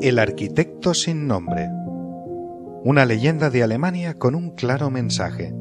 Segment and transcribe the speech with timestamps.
[0.00, 1.68] El arquitecto sin nombre.
[2.84, 5.52] Una leyenda de Alemania con un claro mensaje.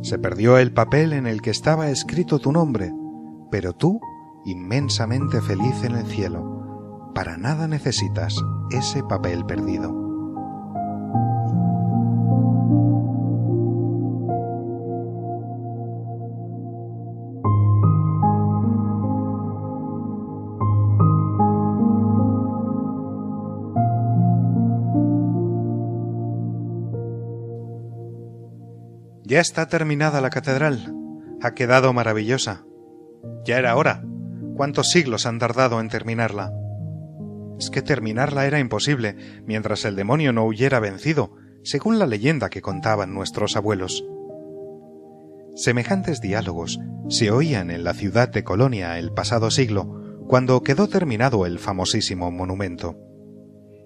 [0.00, 2.94] Se perdió el papel en el que estaba escrito tu nombre,
[3.50, 4.00] pero tú,
[4.46, 8.34] inmensamente feliz en el cielo, para nada necesitas
[8.70, 10.03] ese papel perdido.
[29.34, 30.94] Ya está terminada la catedral.
[31.42, 32.64] Ha quedado maravillosa.
[33.44, 34.04] Ya era hora.
[34.54, 36.52] ¿Cuántos siglos han tardado en terminarla?
[37.58, 41.32] Es que terminarla era imposible mientras el demonio no huyera vencido,
[41.64, 44.04] según la leyenda que contaban nuestros abuelos.
[45.56, 51.44] Semejantes diálogos se oían en la ciudad de Colonia el pasado siglo, cuando quedó terminado
[51.44, 52.96] el famosísimo monumento.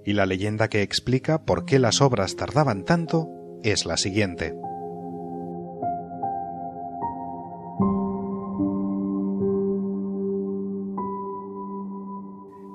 [0.05, 3.31] Y la leyenda que explica por qué las obras tardaban tanto
[3.63, 4.55] es la siguiente.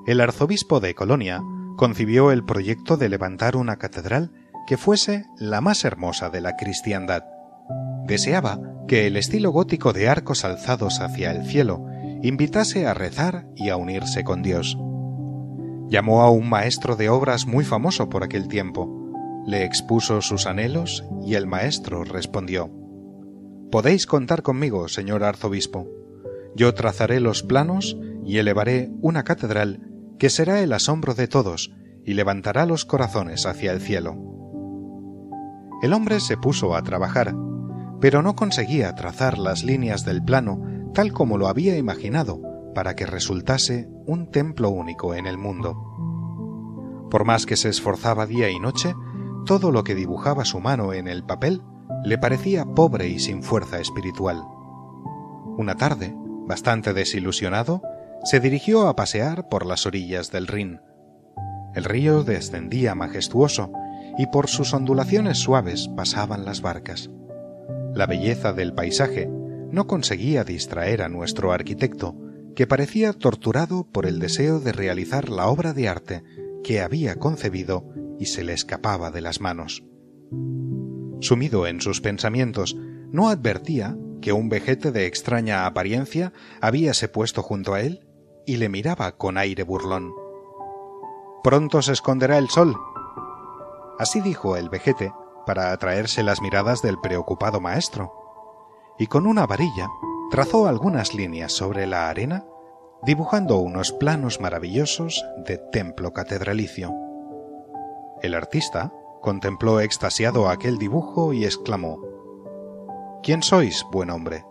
[0.06, 1.42] El arzobispo de Colonia
[1.76, 4.30] concibió el proyecto de levantar una catedral
[4.66, 7.24] que fuese la más hermosa de la cristiandad.
[8.06, 11.86] Deseaba que el estilo gótico de arcos alzados hacia el cielo
[12.22, 14.76] invitase a rezar y a unirse con Dios.
[15.88, 19.04] Llamó a un maestro de obras muy famoso por aquel tiempo,
[19.46, 22.70] le expuso sus anhelos y el maestro respondió
[23.70, 25.88] Podéis contar conmigo, señor arzobispo.
[26.54, 29.80] Yo trazaré los planos y elevaré una catedral
[30.24, 31.70] que será el asombro de todos
[32.02, 34.16] y levantará los corazones hacia el cielo.
[35.82, 37.34] El hombre se puso a trabajar,
[38.00, 40.62] pero no conseguía trazar las líneas del plano
[40.94, 42.40] tal como lo había imaginado
[42.74, 45.76] para que resultase un templo único en el mundo.
[47.10, 48.94] Por más que se esforzaba día y noche,
[49.44, 51.60] todo lo que dibujaba su mano en el papel
[52.02, 54.42] le parecía pobre y sin fuerza espiritual.
[55.58, 57.82] Una tarde, bastante desilusionado,
[58.24, 60.80] se dirigió a pasear por las orillas del Rin.
[61.74, 63.70] El río descendía majestuoso
[64.16, 67.10] y por sus ondulaciones suaves pasaban las barcas.
[67.92, 69.28] La belleza del paisaje
[69.70, 72.16] no conseguía distraer a nuestro arquitecto,
[72.56, 76.22] que parecía torturado por el deseo de realizar la obra de arte
[76.62, 79.84] que había concebido y se le escapaba de las manos.
[81.20, 82.76] Sumido en sus pensamientos,
[83.10, 88.06] no advertía que un vejete de extraña apariencia habíase puesto junto a él
[88.46, 90.14] y le miraba con aire burlón.
[91.42, 92.76] Pronto se esconderá el sol.
[93.98, 95.12] Así dijo el vejete
[95.46, 98.12] para atraerse las miradas del preocupado maestro,
[98.98, 99.88] y con una varilla
[100.30, 102.46] trazó algunas líneas sobre la arena,
[103.02, 106.94] dibujando unos planos maravillosos de templo catedralicio.
[108.22, 111.98] El artista contempló extasiado aquel dibujo y exclamó
[113.22, 114.44] ¿Quién sois, buen hombre?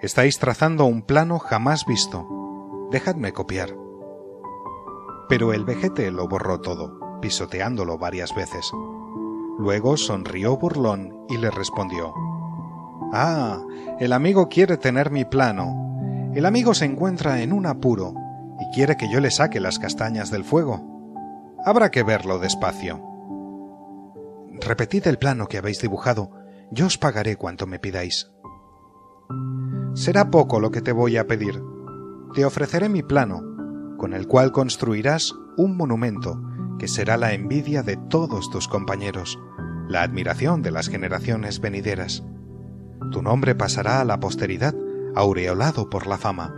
[0.00, 2.43] Estáis trazando un plano jamás visto
[2.94, 3.70] Dejadme copiar.
[5.28, 8.70] Pero el vejete lo borró todo, pisoteándolo varias veces.
[9.58, 12.14] Luego sonrió burlón y le respondió
[13.12, 13.60] Ah,
[13.98, 16.30] el amigo quiere tener mi plano.
[16.36, 18.14] El amigo se encuentra en un apuro
[18.60, 20.80] y quiere que yo le saque las castañas del fuego.
[21.64, 23.02] Habrá que verlo despacio.
[24.60, 26.30] Repetid el plano que habéis dibujado,
[26.70, 28.30] yo os pagaré cuanto me pidáis.
[29.94, 31.60] Será poco lo que te voy a pedir,
[32.34, 33.42] te ofreceré mi plano,
[33.96, 36.42] con el cual construirás un monumento
[36.78, 39.38] que será la envidia de todos tus compañeros,
[39.88, 42.24] la admiración de las generaciones venideras.
[43.12, 44.74] Tu nombre pasará a la posteridad,
[45.14, 46.54] aureolado por la fama.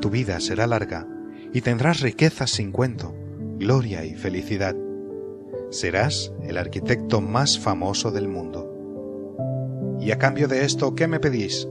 [0.00, 1.06] Tu vida será larga
[1.52, 3.14] y tendrás riquezas sin cuento,
[3.58, 4.76] gloria y felicidad.
[5.70, 8.66] Serás el arquitecto más famoso del mundo.
[9.98, 11.66] ¿Y a cambio de esto qué me pedís?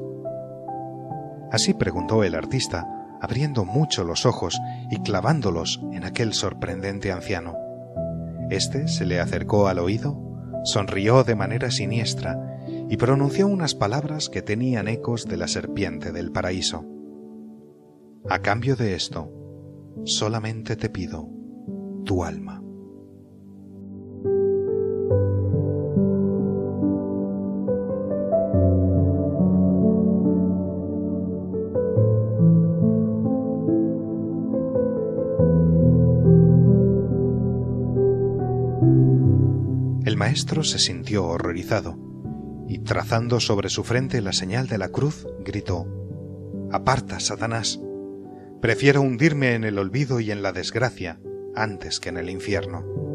[1.51, 7.55] Así preguntó el artista, abriendo mucho los ojos y clavándolos en aquel sorprendente anciano.
[8.49, 10.19] Este se le acercó al oído,
[10.63, 16.31] sonrió de manera siniestra y pronunció unas palabras que tenían ecos de la serpiente del
[16.31, 16.85] paraíso.
[18.29, 19.31] A cambio de esto,
[20.05, 21.29] solamente te pido
[22.05, 22.63] tu alma.
[40.17, 41.97] Maestro se sintió horrorizado
[42.67, 45.87] y trazando sobre su frente la señal de la cruz, gritó
[46.71, 47.79] Aparta, Satanás.
[48.61, 51.19] Prefiero hundirme en el olvido y en la desgracia
[51.55, 53.08] antes que en el infierno.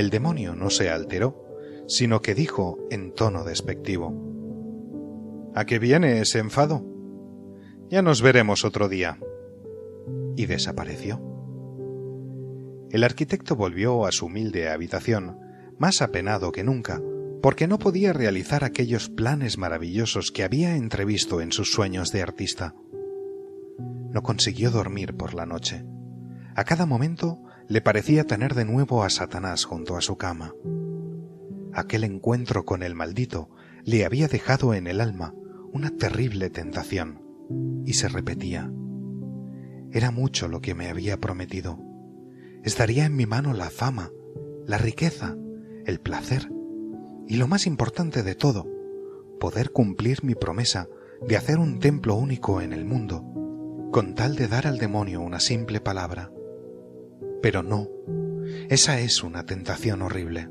[0.00, 1.44] El demonio no se alteró,
[1.86, 6.86] sino que dijo en tono despectivo ¿A qué viene ese enfado?
[7.90, 9.18] Ya nos veremos otro día.
[10.36, 11.20] Y desapareció.
[12.90, 15.38] El arquitecto volvió a su humilde habitación,
[15.78, 17.02] más apenado que nunca,
[17.42, 22.74] porque no podía realizar aquellos planes maravillosos que había entrevisto en sus sueños de artista.
[23.78, 25.84] No consiguió dormir por la noche.
[26.54, 30.56] A cada momento le parecía tener de nuevo a Satanás junto a su cama.
[31.72, 33.48] Aquel encuentro con el maldito
[33.84, 35.36] le había dejado en el alma
[35.72, 37.22] una terrible tentación,
[37.86, 38.72] y se repetía.
[39.92, 41.78] Era mucho lo que me había prometido.
[42.64, 44.10] Estaría en mi mano la fama,
[44.66, 45.36] la riqueza,
[45.86, 46.50] el placer,
[47.28, 48.66] y lo más importante de todo,
[49.38, 50.88] poder cumplir mi promesa
[51.24, 53.24] de hacer un templo único en el mundo,
[53.92, 56.32] con tal de dar al demonio una simple palabra.
[57.42, 57.88] Pero no,
[58.68, 60.48] esa es una tentación horrible.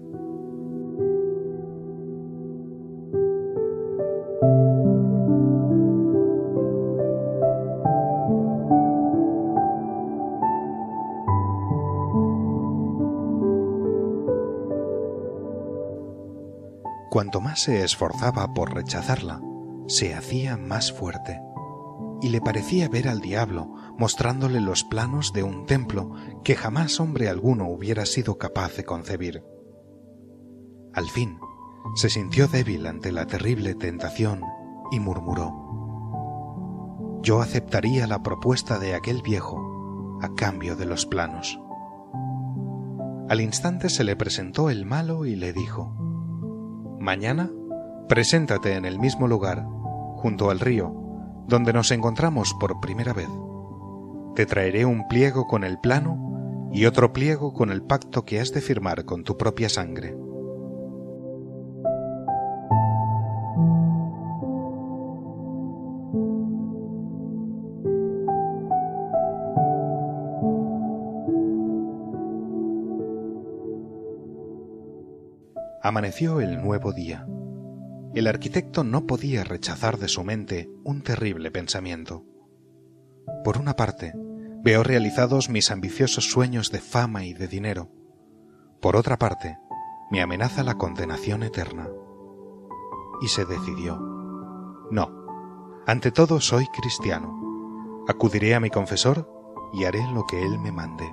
[17.09, 19.41] Cuanto más se esforzaba por rechazarla,
[19.87, 21.41] se hacía más fuerte
[22.21, 26.13] y le parecía ver al diablo mostrándole los planos de un templo
[26.43, 29.43] que jamás hombre alguno hubiera sido capaz de concebir.
[30.93, 31.37] Al fin,
[31.95, 34.41] se sintió débil ante la terrible tentación
[34.91, 41.59] y murmuró, Yo aceptaría la propuesta de aquel viejo a cambio de los planos.
[43.27, 45.93] Al instante se le presentó el malo y le dijo,
[47.01, 47.51] Mañana,
[48.07, 49.67] preséntate en el mismo lugar,
[50.15, 50.95] junto al río,
[51.47, 53.27] donde nos encontramos por primera vez.
[54.35, 58.53] Te traeré un pliego con el plano y otro pliego con el pacto que has
[58.53, 60.15] de firmar con tu propia sangre.
[75.81, 77.25] Amaneció el nuevo día
[78.15, 82.25] el arquitecto no podía rechazar de su mente un terrible pensamiento.
[83.43, 84.13] Por una parte,
[84.63, 87.89] veo realizados mis ambiciosos sueños de fama y de dinero.
[88.81, 89.57] Por otra parte,
[90.11, 91.87] me amenaza la condenación eterna.
[93.21, 93.97] Y se decidió.
[94.91, 95.11] No,
[95.85, 98.03] ante todo soy cristiano.
[98.07, 99.29] Acudiré a mi confesor
[99.73, 101.09] y haré lo que él me mande.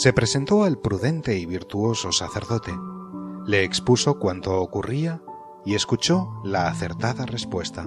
[0.00, 2.72] Se presentó al prudente y virtuoso sacerdote,
[3.44, 5.20] le expuso cuanto ocurría
[5.66, 7.86] y escuchó la acertada respuesta.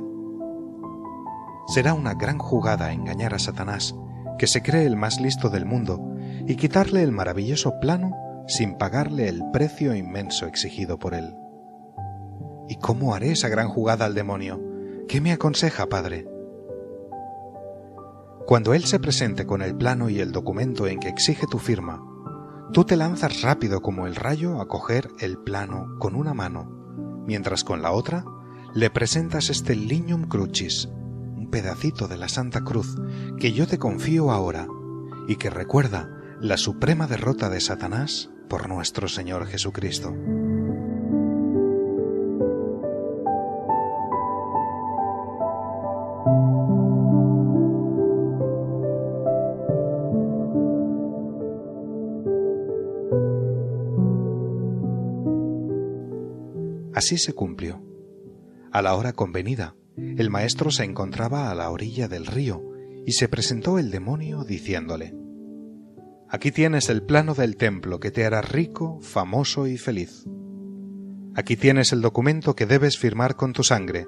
[1.65, 3.96] Será una gran jugada engañar a Satanás,
[4.38, 6.00] que se cree el más listo del mundo,
[6.46, 8.12] y quitarle el maravilloso plano
[8.48, 11.34] sin pagarle el precio inmenso exigido por él.
[12.70, 14.62] ¿Y cómo haré esa gran jugada al demonio?
[15.08, 16.27] ¿Qué me aconseja, padre?
[18.46, 22.04] Cuando él se presente con el plano y el documento en que exige tu firma,
[22.74, 27.64] tú te lanzas rápido como el rayo a coger el plano con una mano, mientras
[27.64, 28.26] con la otra
[28.74, 30.90] le presentas este lignum crucis,
[31.38, 32.98] un pedacito de la Santa Cruz
[33.40, 34.68] que yo te confío ahora
[35.28, 36.10] y que recuerda
[36.42, 40.14] la suprema derrota de Satanás por nuestro Señor Jesucristo.
[56.94, 57.82] Así se cumplió.
[58.72, 62.64] A la hora convenida, el maestro se encontraba a la orilla del río
[63.06, 65.16] y se presentó el demonio diciéndole,
[66.30, 70.26] Aquí tienes el plano del templo que te hará rico, famoso y feliz.
[71.36, 74.08] Aquí tienes el documento que debes firmar con tu sangre,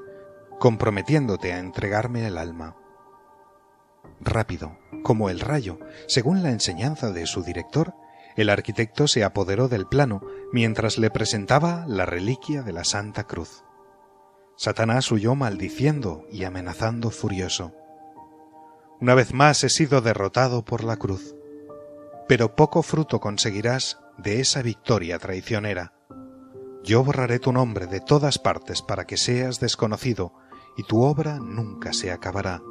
[0.59, 2.77] comprometiéndote a entregarme el alma.
[4.19, 7.93] Rápido, como el rayo, según la enseñanza de su director,
[8.35, 13.63] El arquitecto se apoderó del plano mientras le presentaba la reliquia de la Santa Cruz.
[14.57, 17.73] Satanás huyó maldiciendo y amenazando furioso.
[18.99, 21.35] Una vez más he sido derrotado por la cruz,
[22.27, 25.93] pero poco fruto conseguirás de esa victoria traicionera.
[26.83, 30.33] Yo borraré tu nombre de todas partes para que seas desconocido
[30.77, 32.61] y tu obra nunca se acabará.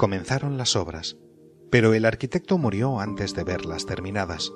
[0.00, 1.18] Comenzaron las obras,
[1.68, 4.50] pero el arquitecto murió antes de verlas terminadas.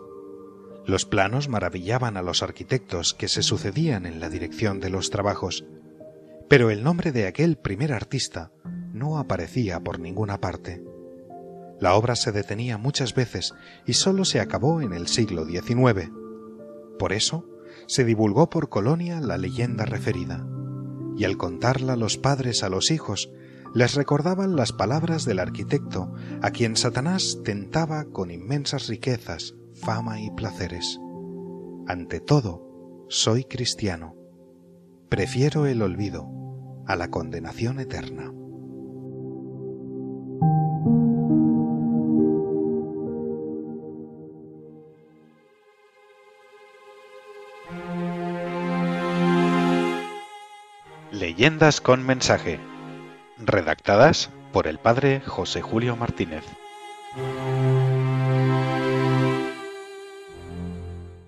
[0.87, 5.67] Los planos maravillaban a los arquitectos que se sucedían en la dirección de los trabajos,
[6.49, 8.53] pero el nombre de aquel primer artista
[8.95, 10.83] no aparecía por ninguna parte.
[11.79, 13.53] La obra se detenía muchas veces
[13.85, 16.11] y sólo se acabó en el siglo XIX.
[16.99, 17.47] Por eso
[17.87, 20.47] se divulgó por Colonia la leyenda referida,
[21.19, 23.31] y al contarla los padres a los hijos
[23.75, 30.31] les recordaban las palabras del arquitecto, a quien Satanás tentaba con inmensas riquezas, fama y
[30.31, 31.01] placeres.
[31.89, 34.15] Ante todo, soy cristiano.
[35.09, 36.29] Prefiero el olvido
[36.87, 38.33] a la condenación eterna.
[51.11, 52.61] Leyendas con mensaje
[53.39, 56.45] redactadas por el padre José Julio Martínez.